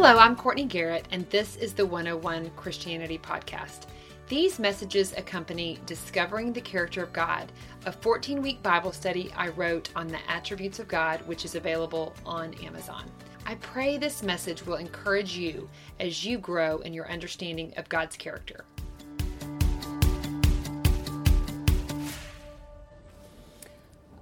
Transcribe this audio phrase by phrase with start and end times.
[0.00, 3.86] Hello, I'm Courtney Garrett, and this is the 101 Christianity Podcast.
[4.28, 7.50] These messages accompany Discovering the Character of God,
[7.84, 12.14] a 14 week Bible study I wrote on the attributes of God, which is available
[12.24, 13.10] on Amazon.
[13.44, 15.68] I pray this message will encourage you
[15.98, 18.64] as you grow in your understanding of God's character.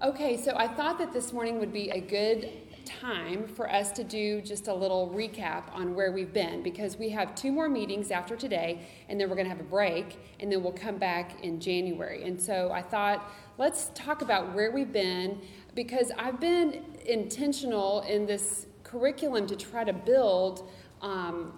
[0.02, 2.50] Okay, so I thought that this morning would be a good
[2.86, 7.10] time for us to do just a little recap on where we've been because we
[7.10, 10.50] have two more meetings after today, and then we're going to have a break, and
[10.50, 12.24] then we'll come back in January.
[12.24, 15.40] And so I thought, let's talk about where we've been
[15.74, 20.70] because I've been intentional in this curriculum to try to build
[21.02, 21.52] um,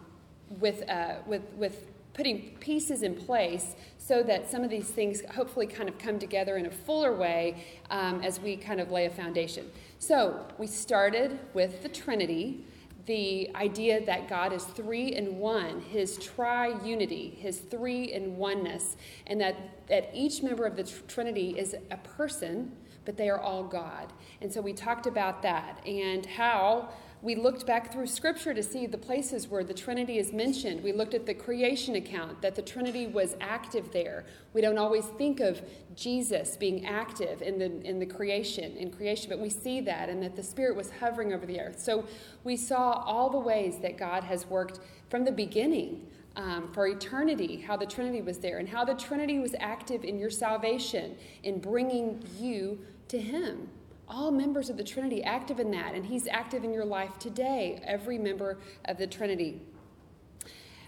[0.59, 1.87] with, uh, with, with
[2.19, 6.57] putting pieces in place so that some of these things hopefully kind of come together
[6.57, 9.65] in a fuller way um, as we kind of lay a foundation.
[10.01, 12.65] So we started with the Trinity,
[13.07, 18.97] the idea that God is three in one, his triunity, his three in oneness,
[19.29, 22.73] and that, that each member of the tr- Trinity is a person,
[23.05, 24.13] but they are all God.
[24.41, 26.89] And so we talked about that and how
[27.21, 30.83] we looked back through Scripture to see the places where the Trinity is mentioned.
[30.83, 34.25] We looked at the creation account, that the Trinity was active there.
[34.55, 35.61] We don't always think of
[35.97, 40.23] Jesus being active in the, in the creation, in creation, but we see that, and
[40.23, 41.81] that the Spirit was hovering over the earth.
[41.81, 42.05] So
[42.45, 44.79] we saw all the ways that God has worked
[45.11, 46.07] from the beginning.
[46.37, 50.21] Um, for eternity, how the Trinity was there, and how the Trinity was active in
[50.21, 53.69] your salvation, in bringing you to Him
[54.09, 57.81] all members of the Trinity active in that, and He's active in your life today,
[57.85, 59.61] every member of the Trinity.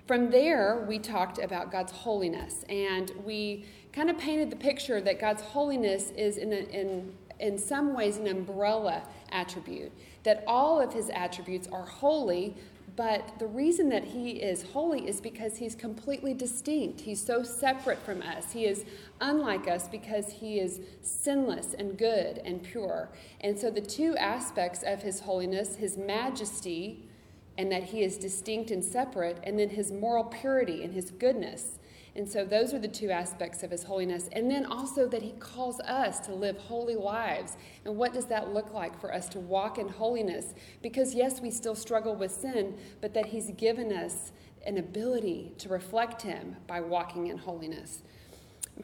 [0.07, 5.21] From there, we talked about God's holiness, and we kind of painted the picture that
[5.21, 9.93] God's holiness is, in, a, in, in some ways, an umbrella attribute,
[10.25, 12.57] that all of His attributes are holy,
[13.01, 17.00] but the reason that he is holy is because he's completely distinct.
[17.00, 18.53] He's so separate from us.
[18.53, 18.84] He is
[19.22, 23.09] unlike us because he is sinless and good and pure.
[23.41, 27.09] And so the two aspects of his holiness, his majesty,
[27.56, 31.78] and that he is distinct and separate, and then his moral purity and his goodness,
[32.20, 34.28] and so those are the two aspects of his holiness.
[34.32, 37.56] And then also that he calls us to live holy lives.
[37.86, 40.53] And what does that look like for us to walk in holiness?
[40.82, 44.32] Because yes, we still struggle with sin, but that he's given us
[44.66, 48.03] an ability to reflect him by walking in holiness.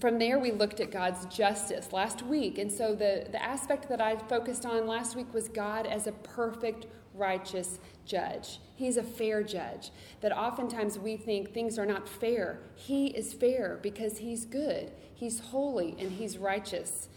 [0.00, 2.56] From there, we looked at God's justice last week.
[2.56, 6.12] And so the, the aspect that I focused on last week was God as a
[6.12, 6.86] perfect,
[7.16, 8.60] righteous judge.
[8.75, 9.91] He's a fair judge.
[10.21, 12.60] That oftentimes we think things are not fair.
[12.75, 17.09] He is fair because he's good, he's holy, and he's righteous.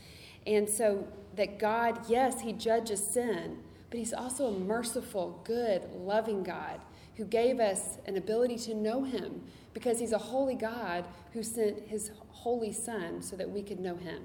[0.47, 6.43] And so that God, yes, he judges sin, but he's also a merciful, good, loving
[6.43, 6.79] God
[7.15, 9.41] who gave us an ability to know him
[9.73, 13.95] because he's a holy God who sent his holy Son so that we could know
[13.95, 14.23] him.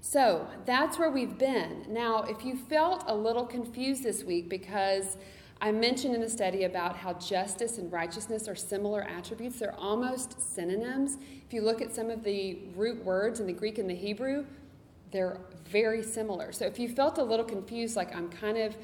[0.00, 1.84] So that's where we've been.
[1.88, 5.16] Now, if you felt a little confused this week because
[5.60, 10.54] I mentioned in the study about how justice and righteousness are similar attributes, they're almost
[10.54, 11.18] synonyms.
[11.46, 14.46] If you look at some of the root words in the Greek and the Hebrew,
[15.10, 16.52] they're very similar.
[16.52, 18.76] So if you felt a little confused, like I'm kind of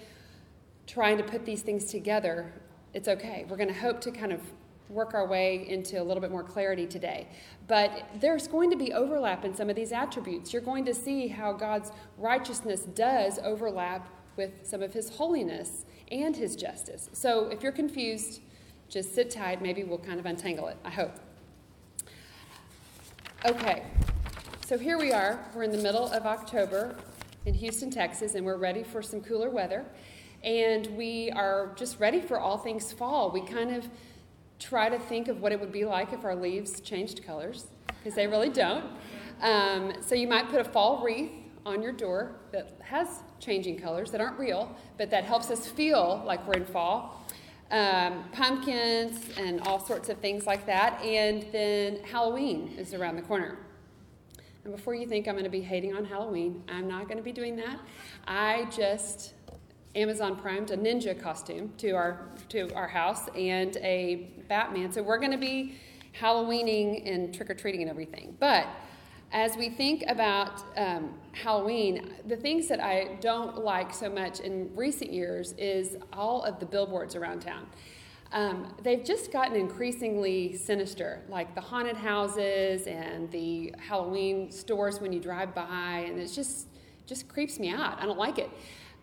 [0.87, 2.53] trying to put these things together,
[2.93, 3.47] it's okay.
[3.49, 4.41] We're going to hope to kind of
[4.89, 7.27] work our way into a little bit more clarity today.
[7.67, 10.53] But there's going to be overlap in some of these attributes.
[10.53, 16.37] You're going to see how God's righteousness does overlap with some of his holiness and
[16.37, 17.09] his justice.
[17.13, 18.41] So if you're confused,
[18.89, 19.63] just sit tight.
[19.63, 21.13] Maybe we'll kind of untangle it, I hope.
[23.47, 23.85] Okay,
[24.67, 25.39] so here we are.
[25.55, 26.97] We're in the middle of October
[27.47, 29.85] in Houston, Texas, and we're ready for some cooler weather.
[30.43, 33.31] And we are just ready for all things fall.
[33.31, 33.89] We kind of
[34.65, 38.15] try to think of what it would be like if our leaves changed colors, because
[38.15, 38.85] they really don't.
[39.43, 41.31] Um, so you might put a fall wreath
[41.67, 46.23] on your door that has changing colors that aren't real, but that helps us feel
[46.27, 47.27] like we're in fall.
[47.71, 51.03] Um, pumpkins and all sorts of things like that.
[51.03, 53.59] And then Halloween is around the corner.
[54.65, 57.23] And before you think I'm going to be hating on Halloween, I'm not going to
[57.23, 57.81] be doing that.
[58.27, 59.35] I just
[59.95, 64.93] Amazon primed a ninja costume to our to our house and a Batman.
[64.93, 65.77] So we're going to be
[66.21, 68.37] Halloweening and trick or treating and everything.
[68.39, 68.69] But
[69.33, 74.71] as we think about um, Halloween, the things that I don't like so much in
[74.77, 77.67] recent years is all of the billboards around town.
[78.31, 85.13] Um, they've just gotten increasingly sinister, like the haunted houses and the Halloween stores when
[85.13, 86.69] you drive by, and it just
[87.07, 88.01] just creeps me out.
[88.01, 88.51] I don't like it.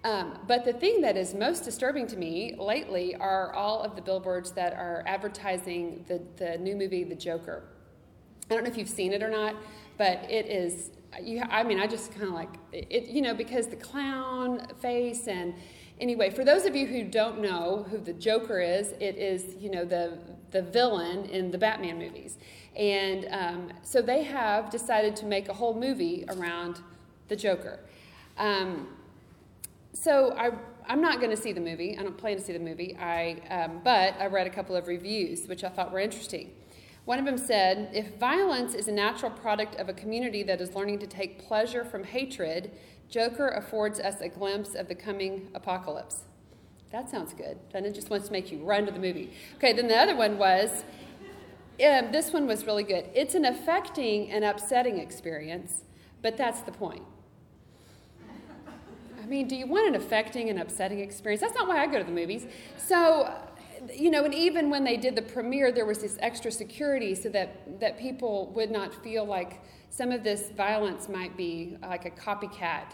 [0.03, 4.01] Um, but the thing that is most disturbing to me lately are all of the
[4.01, 7.63] billboards that are advertising the, the new movie, The Joker.
[8.50, 9.56] I don't know if you've seen it or not,
[9.98, 10.89] but it is.
[11.21, 15.27] You, I mean, I just kind of like it, you know, because the clown face
[15.27, 15.53] and
[16.00, 19.69] anyway, for those of you who don't know who the Joker is, it is you
[19.69, 20.18] know the
[20.50, 22.38] the villain in the Batman movies,
[22.75, 26.81] and um, so they have decided to make a whole movie around
[27.27, 27.80] the Joker.
[28.38, 28.88] Um,
[29.93, 30.51] so I,
[30.88, 31.97] I'm not going to see the movie.
[31.97, 32.97] I don't plan to see the movie.
[32.97, 36.51] I, um, but I read a couple of reviews, which I thought were interesting.
[37.05, 40.75] One of them said, If violence is a natural product of a community that is
[40.75, 42.71] learning to take pleasure from hatred,
[43.09, 46.21] Joker affords us a glimpse of the coming apocalypse.
[46.91, 47.57] That sounds good.
[47.71, 49.33] Then it just wants to make you run to the movie.
[49.55, 50.83] Okay, then the other one was,
[51.85, 53.05] um, this one was really good.
[53.13, 55.83] It's an affecting and upsetting experience,
[56.21, 57.03] but that's the point.
[59.31, 61.39] Mean, do you want an affecting and upsetting experience?
[61.39, 62.48] That's not why I go to the movies.
[62.75, 63.33] So,
[63.95, 67.30] you know, and even when they did the premiere, there was this extra security so
[67.30, 72.10] that, that people would not feel like some of this violence might be like a
[72.10, 72.92] copycat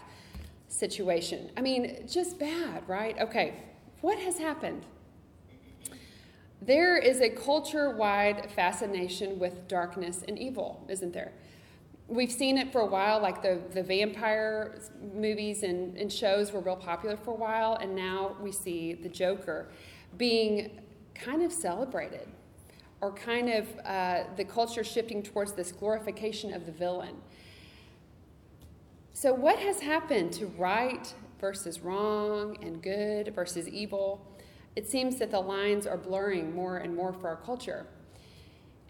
[0.68, 1.50] situation.
[1.56, 3.18] I mean, just bad, right?
[3.18, 3.54] Okay,
[4.00, 4.86] what has happened?
[6.62, 11.32] There is a culture wide fascination with darkness and evil, isn't there?
[12.08, 14.80] We've seen it for a while, like the, the vampire
[15.14, 19.08] movies and, and shows were real popular for a while, and now we see the
[19.08, 19.68] Joker
[20.16, 20.80] being
[21.14, 22.26] kind of celebrated,
[23.00, 27.16] or kind of uh, the culture shifting towards this glorification of the villain.
[29.12, 34.24] So, what has happened to right versus wrong and good versus evil?
[34.76, 37.86] It seems that the lines are blurring more and more for our culture.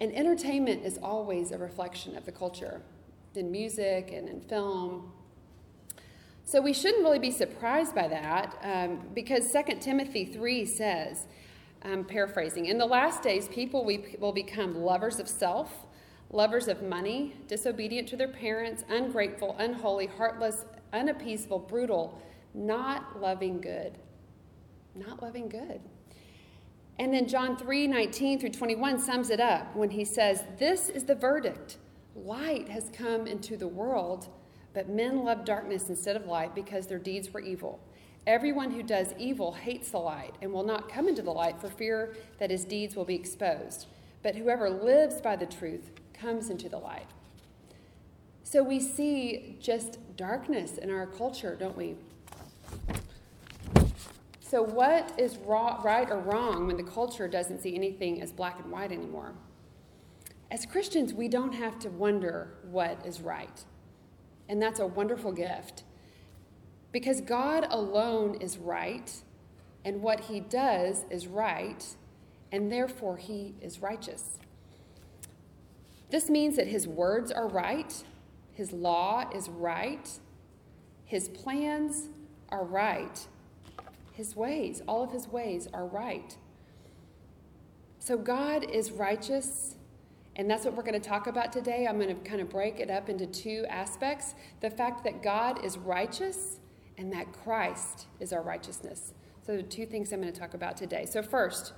[0.01, 2.83] And entertainment is always a reflection of the culture
[3.39, 5.13] in music and in film.
[6.45, 11.27] So we shouldn't really be surprised by that um, because 2 Timothy 3 says,
[12.09, 13.85] paraphrasing, in the last days, people
[14.19, 15.87] will become lovers of self,
[16.31, 22.21] lovers of money, disobedient to their parents, ungrateful, unholy, heartless, unappeasable, brutal,
[22.55, 23.99] not loving good.
[24.95, 25.81] Not loving good.
[26.99, 31.05] And then John 3 19 through 21 sums it up when he says, This is
[31.05, 31.77] the verdict.
[32.25, 34.29] Light has come into the world,
[34.75, 37.81] but men love darkness instead of light because their deeds were evil.
[38.27, 41.69] Everyone who does evil hates the light and will not come into the light for
[41.69, 43.87] fear that his deeds will be exposed.
[44.23, 47.07] But whoever lives by the truth comes into the light.
[48.43, 51.97] So we see just darkness in our culture, don't we?
[54.41, 58.73] So, what is right or wrong when the culture doesn't see anything as black and
[58.73, 59.35] white anymore?
[60.51, 63.65] As Christians, we don't have to wonder what is right.
[64.49, 65.85] And that's a wonderful gift.
[66.91, 69.13] Because God alone is right,
[69.85, 71.85] and what he does is right,
[72.51, 74.39] and therefore he is righteous.
[76.11, 78.03] This means that his words are right,
[78.55, 80.09] his law is right,
[81.05, 82.09] his plans
[82.49, 83.27] are right,
[84.13, 86.39] his ways, all of his ways are right.
[87.99, 89.77] So God is righteous
[90.39, 91.87] and that's what we're going to talk about today.
[91.89, 95.65] I'm going to kind of break it up into two aspects the fact that God
[95.65, 96.61] is righteous
[96.97, 99.13] and that Christ is our righteousness.
[99.45, 101.07] So, the two things I'm going to talk about today.
[101.07, 101.73] So, first,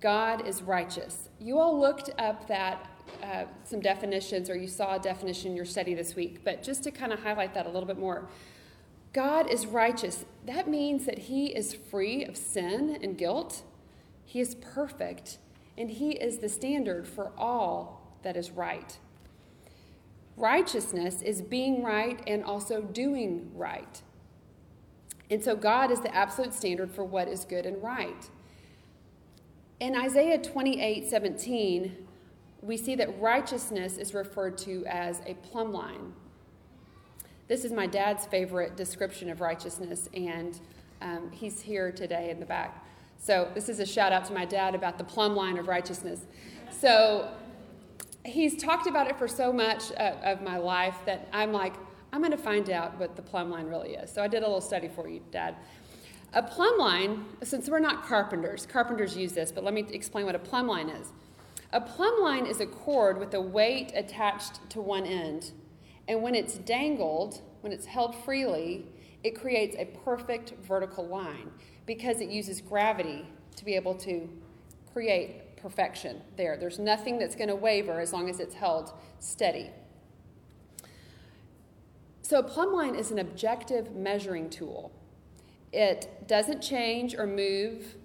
[0.00, 1.28] God is righteous.
[1.40, 2.88] You all looked up that
[3.22, 6.84] uh, some definitions, or you saw a definition in your study this week, but just
[6.84, 8.28] to kind of highlight that a little bit more.
[9.12, 10.24] God is righteous.
[10.46, 13.62] That means that He is free of sin and guilt.
[14.24, 15.38] He is perfect
[15.80, 18.98] and He is the standard for all that is right.
[20.36, 24.02] Righteousness is being right and also doing right.
[25.30, 28.28] And so God is the absolute standard for what is good and right.
[29.80, 32.06] In Isaiah 28 17,
[32.60, 36.12] we see that righteousness is referred to as a plumb line.
[37.48, 40.60] This is my dad's favorite description of righteousness, and
[41.00, 42.79] um, he's here today in the back.
[43.22, 46.20] So, this is a shout out to my dad about the plumb line of righteousness.
[46.70, 47.30] So,
[48.24, 51.74] he's talked about it for so much uh, of my life that I'm like,
[52.14, 54.10] I'm going to find out what the plumb line really is.
[54.10, 55.56] So, I did a little study for you, Dad.
[56.32, 60.34] A plumb line, since we're not carpenters, carpenters use this, but let me explain what
[60.34, 61.12] a plumb line is.
[61.74, 65.52] A plumb line is a cord with a weight attached to one end.
[66.08, 68.86] And when it's dangled, when it's held freely,
[69.22, 71.50] it creates a perfect vertical line
[71.90, 74.28] because it uses gravity to be able to
[74.92, 76.56] create perfection there.
[76.56, 79.70] There's nothing that's going to waver as long as it's held steady.
[82.22, 84.92] So, a plumb line is an objective measuring tool.
[85.72, 87.96] It doesn't change or move,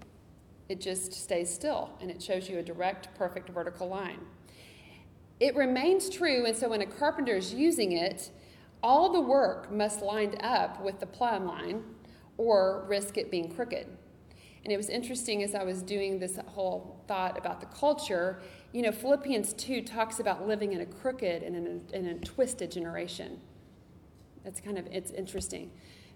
[0.67, 4.21] it just stays still, and it shows you a direct, perfect vertical line.
[5.39, 8.31] It remains true, and so when a carpenter is using it,
[8.81, 11.83] all the work must line up with the plumb line
[12.37, 13.87] or risk it being crooked.
[14.63, 18.39] And it was interesting as I was doing this whole thought about the culture.
[18.71, 22.15] You know, Philippians 2 talks about living in a crooked and in a, in a
[22.19, 23.39] twisted generation.
[24.43, 25.71] That's kind of, it's interesting.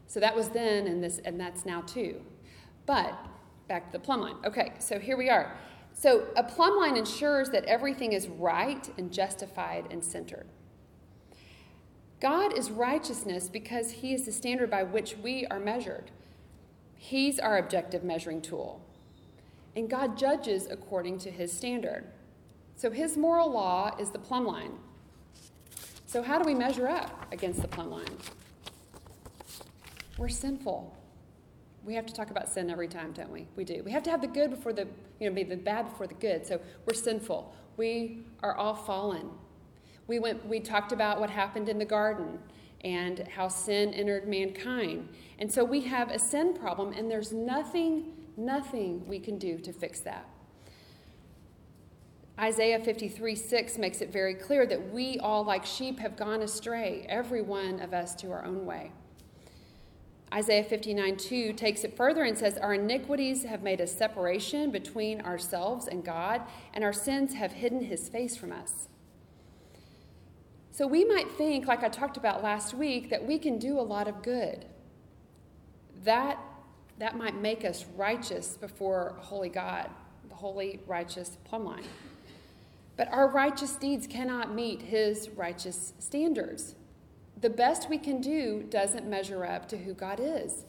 [0.07, 2.21] So that was then, and, this, and that's now too.
[2.88, 3.15] But
[3.67, 4.38] back to the plumb line.
[4.43, 5.55] Okay, so here we are.
[5.93, 10.47] So a plumb line ensures that everything is right and justified and centered.
[12.19, 16.11] God is righteousness because he is the standard by which we are measured.
[16.95, 18.81] He's our objective measuring tool.
[19.75, 22.05] And God judges according to his standard.
[22.75, 24.73] So his moral law is the plumb line.
[26.05, 28.17] So, how do we measure up against the plumb line?
[30.17, 30.97] We're sinful.
[31.85, 33.47] We have to talk about sin every time, don't we?
[33.55, 33.83] We do.
[33.85, 34.88] We have to have the good before the,
[35.19, 36.45] you know, the bad before the good.
[36.45, 37.53] So we're sinful.
[37.77, 39.29] We are all fallen.
[40.09, 42.39] We went we talked about what happened in the garden
[42.83, 45.07] and how sin entered mankind.
[45.37, 49.71] And so we have a sin problem and there's nothing nothing we can do to
[49.71, 50.27] fix that.
[52.39, 57.05] Isaiah 53 6 makes it very clear that we all, like sheep, have gone astray,
[57.07, 58.91] every one of us to our own way.
[60.33, 65.21] Isaiah 59 2 takes it further and says, Our iniquities have made a separation between
[65.21, 66.41] ourselves and God,
[66.73, 68.87] and our sins have hidden his face from us.
[70.79, 73.81] So we might think, like I talked about last week, that we can do a
[73.81, 74.63] lot of good.
[76.05, 76.39] That,
[77.00, 79.89] that might make us righteous before holy God,
[80.29, 81.83] the holy, righteous plumb line.
[82.95, 86.75] But our righteous deeds cannot meet his righteous standards.
[87.41, 90.63] The best we can do doesn't measure up to who God is.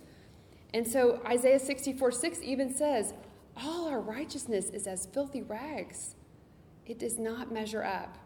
[0.74, 3.14] And so Isaiah 64 6 even says,
[3.56, 6.16] All our righteousness is as filthy rags.
[6.84, 8.18] It does not measure up.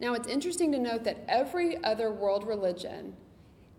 [0.00, 3.14] Now, it's interesting to note that every other world religion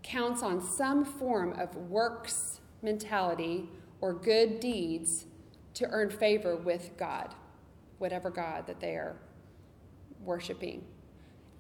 [0.03, 3.69] counts on some form of works mentality
[4.01, 5.25] or good deeds
[5.75, 7.33] to earn favor with God
[7.99, 9.15] whatever God that they are
[10.23, 10.83] worshiping.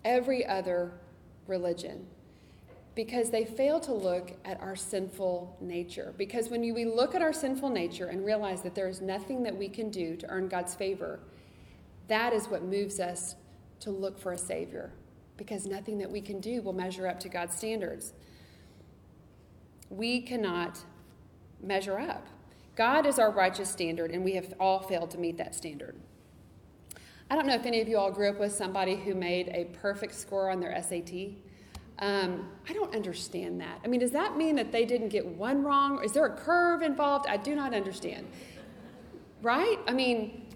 [0.03, 0.93] Every other
[1.47, 2.07] religion.
[2.95, 6.13] Because they fail to look at our sinful nature.
[6.17, 9.55] Because when we look at our sinful nature and realize that there is nothing that
[9.55, 11.19] we can do to earn God's favor,
[12.07, 13.35] that is what moves us
[13.81, 14.91] to look for a Savior.
[15.37, 18.13] Because nothing that we can do will measure up to God's standards.
[19.89, 20.79] We cannot
[21.61, 22.27] measure up.
[22.75, 25.95] God is our righteous standard, and we have all failed to meet that standard.
[27.29, 29.65] I don't know if any of you all grew up with somebody who made a
[29.65, 31.35] perfect score on their SAT.
[31.99, 33.79] Um, I don't understand that.
[33.83, 36.03] I mean, does that mean that they didn't get one wrong?
[36.03, 37.27] Is there a curve involved?
[37.27, 38.25] I do not understand.
[39.41, 39.77] Right?
[39.87, 40.48] I mean,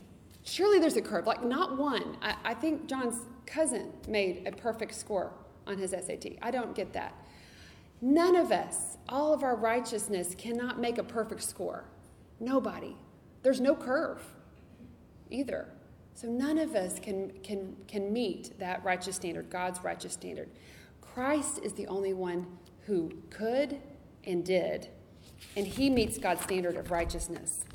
[0.44, 2.18] surely there's a curve, like not one.
[2.22, 5.34] I, I think John's cousin made a perfect score
[5.66, 6.26] on his SAT.
[6.42, 7.16] I don't get that.
[8.02, 11.86] None of us, all of our righteousness, cannot make a perfect score.
[12.40, 12.98] Nobody.
[13.44, 14.22] There's no curve
[15.30, 15.70] either.
[16.16, 20.50] So none of us can, can, can meet that righteous standard, God's righteous standard.
[21.02, 22.46] Christ is the only one
[22.86, 23.80] who could
[24.26, 24.90] and did,
[25.56, 27.66] and he meets God's standard of righteousness.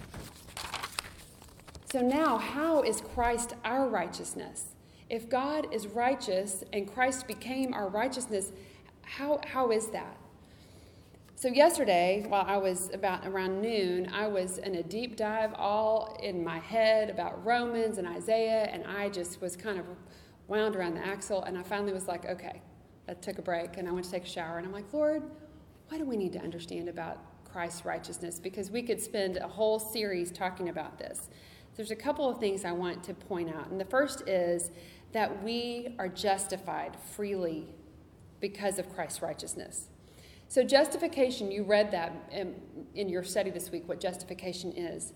[1.90, 4.75] So now, how is Christ our righteousness?
[5.09, 8.52] If God is righteous and Christ became our righteousness,
[9.00, 10.18] how, how is that?
[11.35, 16.18] So yesterday, while I was about around noon, I was in a deep dive all
[16.23, 19.87] in my head about Romans and Isaiah, and I just was kind of
[20.47, 22.61] wound around the axle, and I finally was like, okay,
[23.09, 25.23] I took a break and I went to take a shower, and I'm like, Lord,
[25.88, 27.18] what do we need to understand about
[27.50, 28.38] Christ's righteousness?
[28.38, 31.30] Because we could spend a whole series talking about this.
[31.78, 34.73] There's a couple of things I want to point out, and the first is
[35.12, 37.68] that we are justified freely
[38.40, 39.87] because of Christ's righteousness.
[40.49, 42.56] So, justification, you read that in,
[42.97, 45.12] in, your study this week, what justification is.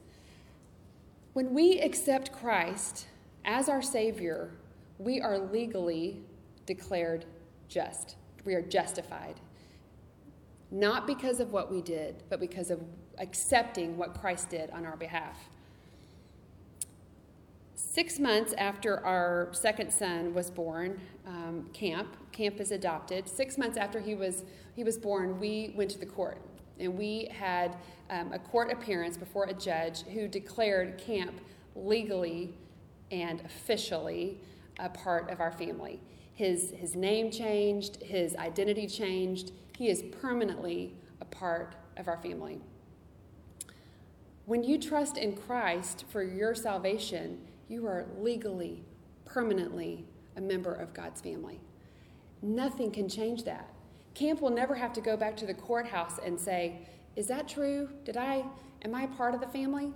[1.33, 3.09] When we accept Christ
[3.45, 4.53] as our Savior,
[4.99, 6.23] we are legally
[6.65, 7.25] declared
[7.67, 8.15] just.
[8.45, 9.41] We are justified.
[10.71, 12.81] Not because of what we did, but because of
[13.19, 15.37] accepting what Christ did on our behalf.
[17.93, 23.29] Six months after our second son was born, um, Camp, Camp is adopted.
[23.29, 24.45] Six months after he was
[24.75, 26.39] he was born, we went to the court
[26.81, 27.77] and we had
[28.09, 31.39] um, a court appearance before a judge who declared Camp
[31.77, 32.55] legally
[33.11, 34.41] and officially
[34.79, 36.01] a part of our family.
[36.33, 39.53] His, his name changed, his identity changed.
[39.77, 42.59] He is permanently a part of our family.
[44.47, 47.39] When you trust in Christ for your salvation,
[47.73, 48.85] you are legally,
[49.25, 50.05] permanently
[50.37, 51.59] a member of God's family.
[52.43, 53.73] Nothing can change that.
[54.15, 56.87] Camp will never have to go back to the courthouse and say,
[57.17, 57.89] Is that true?
[58.05, 58.45] Did I,
[58.85, 59.93] am I part of the family?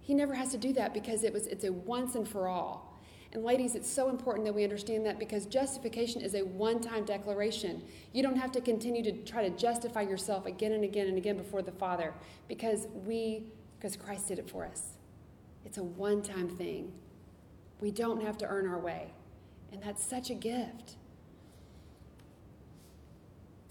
[0.00, 2.98] He never has to do that because it was, it's a once and for all.
[3.32, 7.04] And ladies, it's so important that we understand that because justification is a one time
[7.04, 7.82] declaration.
[8.12, 11.36] You don't have to continue to try to justify yourself again and again and again
[11.36, 12.14] before the Father
[12.46, 14.92] because we, because Christ did it for us.
[15.64, 16.92] It's a one time thing.
[17.80, 19.12] We don't have to earn our way.
[19.72, 20.96] And that's such a gift.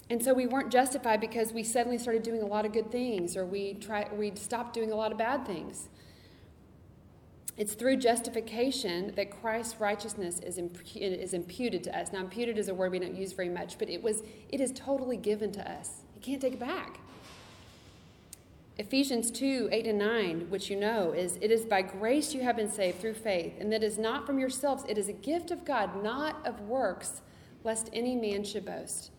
[0.09, 3.35] And so we weren't justified because we suddenly started doing a lot of good things
[3.35, 5.89] or we try we stopped doing a lot of bad things.
[7.57, 12.13] It's through justification that Christ's righteousness is, is imputed to us.
[12.13, 14.71] Now, imputed is a word we don't use very much, but it was it is
[14.71, 16.03] totally given to us.
[16.15, 16.99] You can't take it back.
[18.79, 22.55] Ephesians 2 8 and 9, which you know, is it is by grace you have
[22.55, 24.83] been saved through faith, and that is not from yourselves.
[24.87, 27.21] It is a gift of God, not of works,
[27.63, 29.11] lest any man should boast.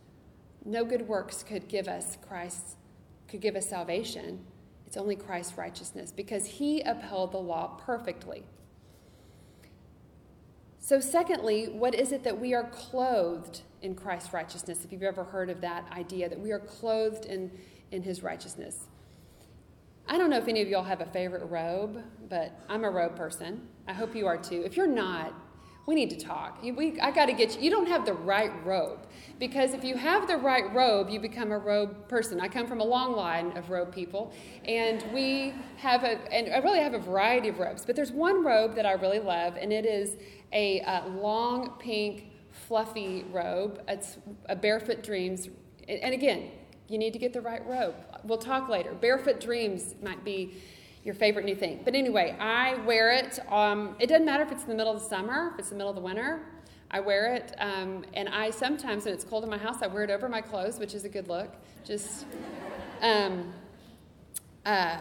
[0.64, 2.76] No good works could give us Christ,
[3.26, 4.44] could give us salvation.
[4.86, 8.44] It's only Christ's righteousness because he upheld the law perfectly.
[10.78, 14.84] So, secondly, what is it that we are clothed in Christ's righteousness?
[14.84, 17.50] If you've ever heard of that idea, that we are clothed in,
[17.90, 18.86] in his righteousness.
[20.10, 23.14] I don't know if any of y'all have a favorite robe, but I'm a robe
[23.14, 23.68] person.
[23.86, 24.62] I hope you are too.
[24.64, 25.34] If you're not,
[25.86, 26.62] we need to talk.
[26.62, 27.62] We, I got to get you.
[27.62, 29.06] You don't have the right robe.
[29.38, 32.40] Because if you have the right robe, you become a robe person.
[32.40, 34.32] I come from a long line of robe people,
[34.64, 37.84] and we have a, and I really have a variety of robes.
[37.84, 40.16] But there's one robe that I really love, and it is
[40.52, 43.82] a uh, long pink, fluffy robe.
[43.88, 44.16] It's
[44.48, 45.48] a Barefoot Dreams.
[45.86, 46.50] And again,
[46.88, 47.94] you need to get the right robe.
[48.24, 48.92] We'll talk later.
[48.94, 50.54] Barefoot Dreams might be
[51.04, 51.80] your favorite new thing.
[51.84, 53.38] But anyway, I wear it.
[53.50, 55.76] Um, it doesn't matter if it's in the middle of the summer, if it's the
[55.76, 56.40] middle of the winter.
[56.90, 60.04] I wear it, um, and I sometimes, when it's cold in my house, I wear
[60.04, 61.54] it over my clothes, which is a good look.
[61.84, 62.24] Just,
[63.02, 63.52] um,
[64.64, 64.98] uh,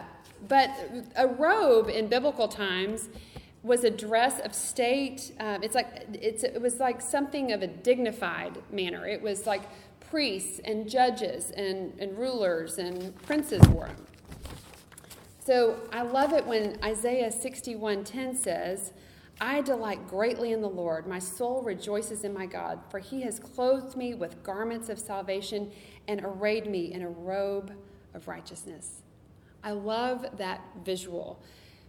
[0.48, 0.70] but
[1.16, 3.08] a robe in biblical times
[3.62, 5.32] was a dress of state.
[5.40, 9.06] Uh, it's like it's, it was like something of a dignified manner.
[9.06, 9.62] It was like
[10.10, 14.06] priests and judges and, and rulers and princes wore them.
[15.44, 18.92] So I love it when Isaiah 61:10 says,
[19.40, 21.06] I delight greatly in the Lord.
[21.06, 25.70] My soul rejoices in my God, for he has clothed me with garments of salvation
[26.08, 27.72] and arrayed me in a robe
[28.14, 29.02] of righteousness.
[29.62, 31.40] I love that visual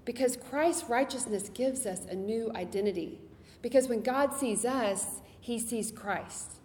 [0.05, 3.19] because Christ's righteousness gives us a new identity.
[3.61, 6.58] Because when God sees us, he sees Christ.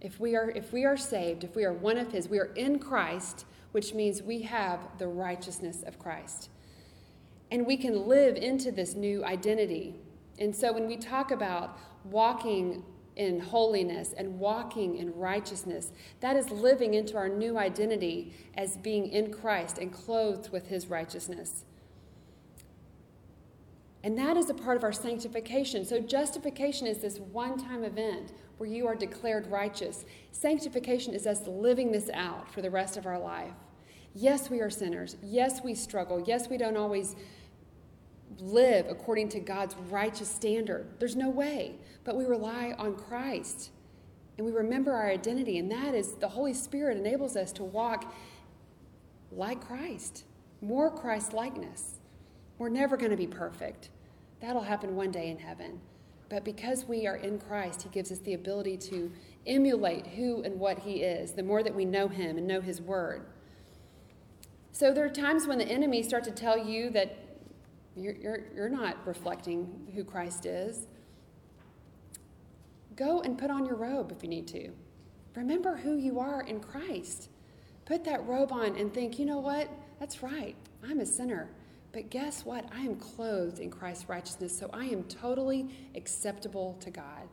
[0.00, 2.52] If we are if we are saved, if we are one of his, we are
[2.54, 6.50] in Christ, which means we have the righteousness of Christ.
[7.50, 9.94] And we can live into this new identity.
[10.38, 12.84] And so when we talk about walking
[13.16, 19.08] in holiness and walking in righteousness, that is living into our new identity as being
[19.08, 21.64] in Christ and clothed with his righteousness.
[24.04, 25.84] And that is a part of our sanctification.
[25.84, 30.04] So, justification is this one time event where you are declared righteous.
[30.30, 33.52] Sanctification is us living this out for the rest of our life.
[34.14, 35.16] Yes, we are sinners.
[35.22, 36.22] Yes, we struggle.
[36.26, 37.16] Yes, we don't always
[38.40, 40.86] live according to God's righteous standard.
[40.98, 41.76] There's no way.
[42.04, 43.70] But we rely on Christ
[44.38, 48.14] and we remember our identity, and that is the Holy Spirit enables us to walk
[49.32, 50.24] like Christ,
[50.60, 51.97] more Christ likeness.
[52.58, 53.90] We're never going to be perfect.
[54.40, 55.80] That'll happen one day in heaven.
[56.28, 59.10] But because we are in Christ, He gives us the ability to
[59.46, 62.80] emulate who and what He is, the more that we know Him and know His
[62.80, 63.26] Word.
[64.72, 67.16] So there are times when the enemy start to tell you that
[67.96, 70.86] you're, you're, you're not reflecting who Christ is.
[72.94, 74.70] Go and put on your robe if you need to.
[75.34, 77.30] Remember who you are in Christ.
[77.86, 79.68] Put that robe on and think, you know what?
[79.98, 80.56] That's right.
[80.84, 81.48] I'm a sinner.
[81.98, 82.64] But guess what?
[82.72, 87.28] I am clothed in Christ's righteousness, so I am totally acceptable to God.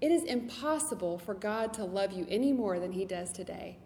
[0.00, 3.78] It is impossible for God to love you any more than He does today.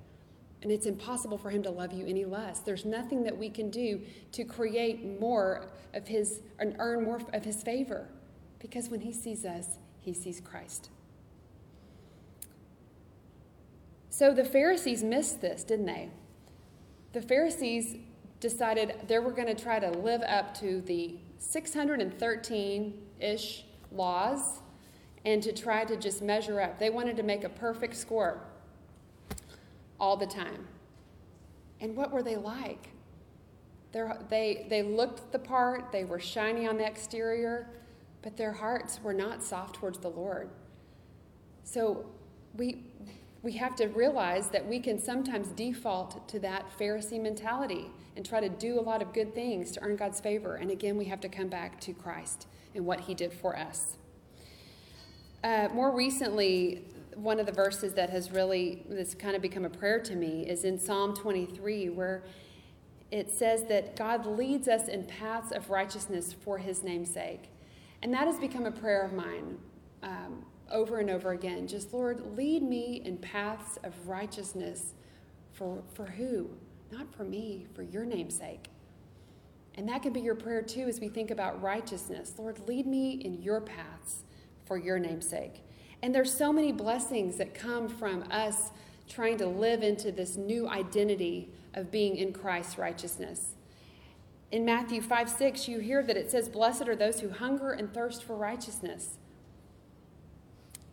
[0.62, 2.60] And it's impossible for him to love you any less.
[2.60, 4.00] There's nothing that we can do
[4.32, 8.08] to create more of his and earn more of his favor.
[8.60, 10.88] Because when he sees us, he sees Christ.
[14.08, 16.08] So the Pharisees missed this, didn't they?
[17.12, 17.98] The Pharisees
[18.40, 24.60] decided they were going to try to live up to the 613 ish laws
[25.24, 26.78] and to try to just measure up.
[26.78, 28.40] They wanted to make a perfect score
[29.98, 30.66] all the time.
[31.80, 32.90] And what were they like?
[34.28, 37.68] They, they looked the part, they were shiny on the exterior,
[38.22, 40.50] but their hearts were not soft towards the Lord.
[41.62, 42.06] So
[42.56, 42.84] we,
[43.44, 48.40] we have to realize that we can sometimes default to that Pharisee mentality and try
[48.40, 50.57] to do a lot of good things to earn God's favor.
[50.57, 53.98] And again, we have to come back to Christ and what he did for us.
[55.44, 59.70] Uh, more recently, one of the verses that has really this kind of become a
[59.70, 62.24] prayer to me is in Psalm 23, where
[63.11, 67.50] it says that God leads us in paths of righteousness for his name's sake.
[68.02, 69.59] And that has become a prayer of mine
[70.02, 71.66] um, over and over again.
[71.66, 74.92] Just, Lord, lead me in paths of righteousness
[75.52, 76.50] for, for who?
[76.92, 78.68] Not for me, for your name's sake.
[79.76, 82.34] And that can be your prayer too as we think about righteousness.
[82.38, 84.24] Lord, lead me in your paths
[84.66, 85.62] for your name's sake.
[86.02, 88.70] And there's so many blessings that come from us
[89.08, 93.54] trying to live into this new identity of being in Christ's righteousness.
[94.52, 97.92] In Matthew 5 6, you hear that it says, Blessed are those who hunger and
[97.92, 99.18] thirst for righteousness.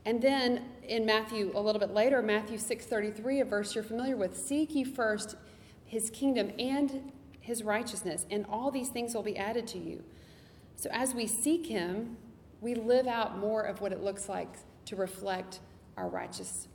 [0.06, 4.36] And then in Matthew, a little bit later, Matthew 6:33, a verse you're familiar with,
[4.38, 5.36] seek ye first
[5.86, 10.04] his kingdom and his righteousness, and all these things will be added to you.
[10.76, 12.18] So as we seek him,
[12.62, 14.48] we live out more of what it looks like
[14.86, 15.60] to reflect
[15.98, 16.68] our righteous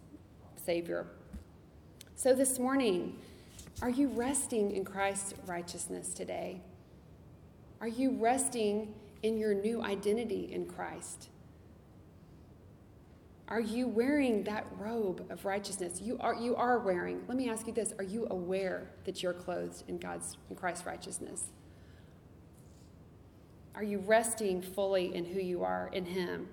[0.57, 1.07] Savior.
[2.15, 3.19] So this morning,
[3.83, 6.61] are you resting in Christ's righteousness today?
[7.81, 11.29] Are you resting in your new identity in Christ?
[13.49, 16.01] Are you wearing that robe of righteousness?
[16.01, 17.23] You are, you are wearing.
[17.29, 20.85] Let me ask you this Are you aware that you're clothed in God's in Christ's
[20.85, 21.45] righteousness?
[23.77, 26.49] Are you resting fully in who you are in Him?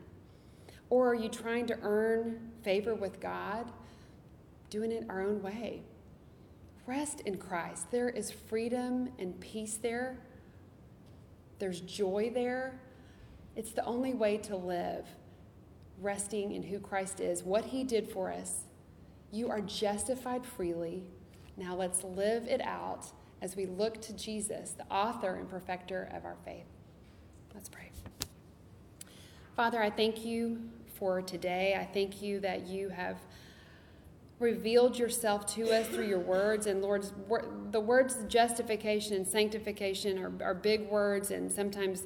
[0.89, 3.71] Or are you trying to earn favor with God,
[4.69, 5.81] doing it our own way?
[6.85, 7.89] Rest in Christ.
[7.89, 10.19] There is freedom and peace there,
[11.57, 12.79] there's joy there.
[13.55, 15.05] It's the only way to live
[16.01, 18.65] resting in who Christ is, what he did for us.
[19.31, 21.03] You are justified freely.
[21.57, 23.05] Now let's live it out
[23.41, 26.65] as we look to Jesus, the author and perfecter of our faith.
[27.53, 27.91] Let's pray.
[29.55, 30.59] Father, I thank you
[30.95, 31.77] for today.
[31.79, 33.17] I thank you that you have
[34.39, 36.65] revealed yourself to us through your words.
[36.65, 37.05] And Lord,
[37.71, 42.03] the words justification and sanctification are, are big words, and sometimes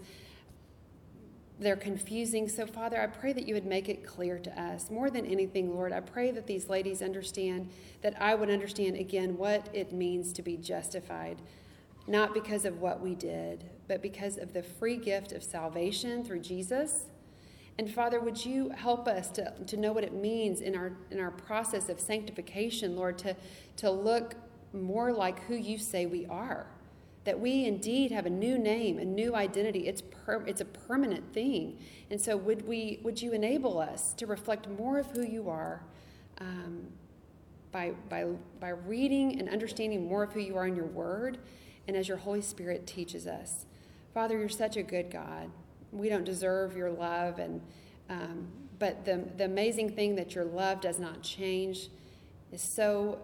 [1.59, 2.47] they're confusing.
[2.47, 4.91] So, Father, I pray that you would make it clear to us.
[4.91, 7.69] More than anything, Lord, I pray that these ladies understand,
[8.01, 11.41] that I would understand again what it means to be justified,
[12.07, 16.41] not because of what we did, but because of the free gift of salvation through
[16.41, 17.05] Jesus.
[17.79, 21.19] And Father, would you help us to, to know what it means in our in
[21.19, 23.35] our process of sanctification, Lord, to,
[23.77, 24.35] to look
[24.73, 26.67] more like who you say we are
[27.27, 29.85] that we indeed have a new name, a new identity.
[29.85, 31.77] It's, per, it's a permanent thing.
[32.09, 35.83] And so, would, we, would you enable us to reflect more of who you are
[36.39, 36.87] um,
[37.73, 38.27] by, by,
[38.61, 41.37] by reading and understanding more of who you are in your word
[41.85, 43.65] and as your Holy Spirit teaches us?
[44.13, 45.51] Father, you're such a good God.
[45.91, 47.59] We don't deserve your love, and,
[48.09, 48.47] um,
[48.79, 51.89] but the, the amazing thing that your love does not change
[52.53, 53.19] is so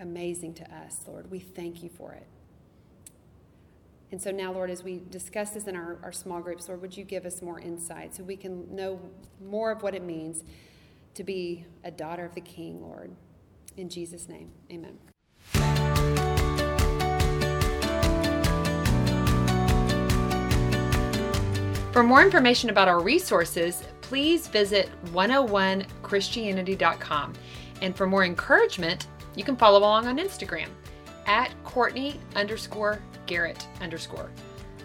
[0.00, 1.30] amazing to us, Lord.
[1.30, 2.26] We thank you for it.
[4.12, 6.96] And so now, Lord, as we discuss this in our, our small groups, Lord, would
[6.96, 9.00] you give us more insight so we can know
[9.44, 10.44] more of what it means
[11.14, 13.10] to be a daughter of the King, Lord.
[13.76, 14.96] In Jesus' name, amen.
[21.92, 27.32] For more information about our resources, please visit 101christianity.com.
[27.80, 30.68] And for more encouragement, you can follow along on Instagram
[31.26, 34.30] at Courtney underscore Garrett underscore.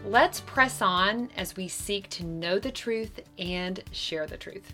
[0.05, 4.73] Let's press on as we seek to know the truth and share the truth.